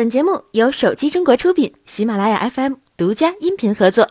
[0.00, 4.08] 本节目由手机中国出品，喜马拉雅 FM 独家音频合作。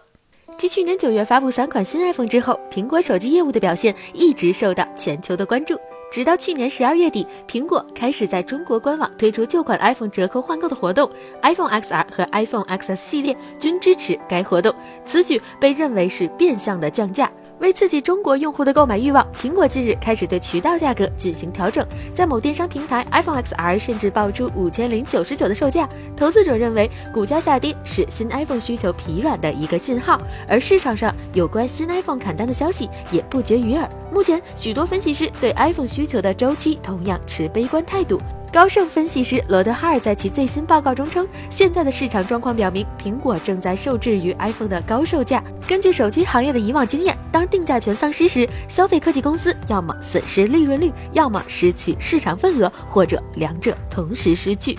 [0.55, 5.75] 继去年九月发布三款新 iPhone 之后，苹果手机业务的表现一直受到全球的关注。
[6.11, 11.09] 直到去年十二月底，苹果开始在中国官网推出旧款 iPhone 折扣换购的活动
[11.41, 14.71] ，iPhone XR 和 iPhone XS 系列均支持该活动。
[15.03, 17.31] 此举被认为是变相的降价。
[17.59, 21.85] 为刺激中国用户的购买欲望，苹果近日开始对渠道价格进行调整。
[22.13, 25.87] 在某电商平台，iPhone XR 甚至爆出五千零九十九的售价。
[26.15, 30.17] 投资者认为，股价下跌是新 iPhone 需求疲软的一个信号。
[30.47, 33.87] 而市场上有关新 iPhone 砍单的消息也不绝于耳。
[34.09, 38.21] 目前，许多分析师对 iPhone 需求的周期同样持悲观态度。
[38.51, 45.43] 高盛分析师罗德哈尔在其最新报告中称，现在的市场状况表明，苹果正在受制于 iPhone 的高售价。
[45.67, 54.75] 根据手机行业的以往经验，当定价权丧失时，消费科技公司要么损失利润率，要么失去市场份额，或者两者同时失去。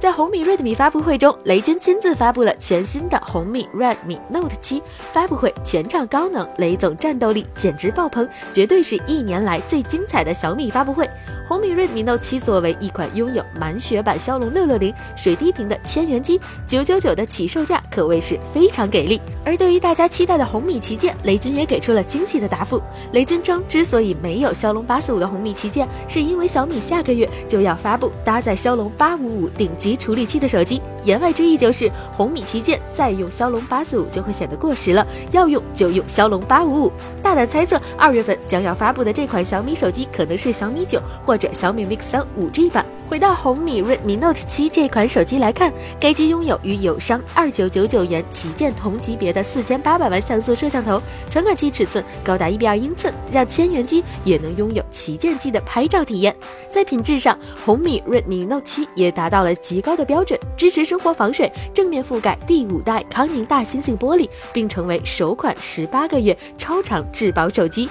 [0.00, 4.82] 在红米 Redmi 发布会中，雷军亲自发布了全新的红米 Redmi Note 七。
[5.12, 11.06] 发布会全场高能，雷总战斗力简直爆棚，绝对是一年来最精彩的小米发布会。
[11.46, 19.20] 红米 Redmi Note 七作为一款拥有满血版骁龙六六零水滴屏的千元机，九九九的起售价可谓是非常给力。
[19.44, 22.82] 而对于大家期待的红米旗舰，雷军也给出了惊喜的答复。
[23.12, 29.90] 雷军称，之所以没有骁龙八四五的红米旗舰，是因为小米下个月就要发布搭载骁龙八五五顶级。
[30.00, 36.92] 处理器的手机，言外之意就是红米旗舰再用骁龙八四五就会显得过时了，要用就用骁龙八五五。
[37.22, 42.86] 大胆猜测，二月份将要发布的这款小米手机可能是小米九或者小米 Mix 三五 G 版。
[43.08, 51.00] 回到红米 Redmi Note 7这款手机来看，该机拥有与友商二九九九元旗舰同级别的四千八百万像素摄像头，
[51.30, 56.34] 传感器尺寸高达一点二英寸，让千元机也能拥有旗舰机的拍照体验。
[56.68, 67.88] 在品质上，红米 Redmi Note 7也达到了极高的标准，支持生活防水，正面覆盖第五代康宁大猩猩玻璃，并成为首款十八个月超长质保手机。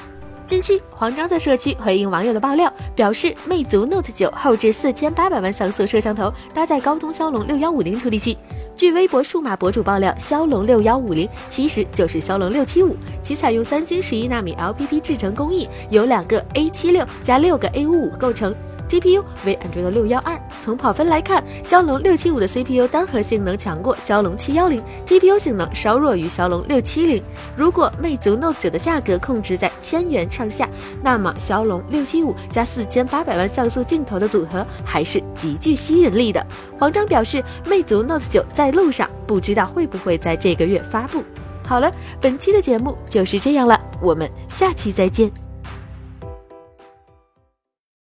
[0.50, 8.36] 近期，黄章在社区回应网友的爆料，表示魅族 Note 9后置四千八百万像素摄像头，搭载高通骁龙六幺五零处理器。
[8.76, 18.52] 据微博数码博主爆料，骁龙六幺五零其实就是骁龙六七五，其采用三星十一纳米 LPP 制程工艺，由两个 A 七六加六个 A 五五构成。
[18.90, 20.40] GPU 为 Android 六幺二。
[20.60, 27.24] 从跑分来看，骁龙六七五的 CPU 单核性能强过骁龙七幺零，GPU 性能稍弱于骁龙六七零。
[27.56, 30.68] 如果魅族 Note 九的价格控制在千元上下，
[31.04, 36.46] 那么骁龙六七五加四千八百万像素镜头的组合还是极具吸引力的。
[36.78, 41.24] 黄章表示，魅族 Note 九在路上，不知道会不会在这个月发布。
[41.66, 45.49] 好了，本期的节目就是这样了，我们下期再见。